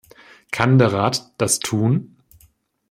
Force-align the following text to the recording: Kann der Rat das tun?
Kann 0.49 0.79
der 0.79 0.93
Rat 0.93 1.29
das 1.37 1.59
tun? 1.59 2.15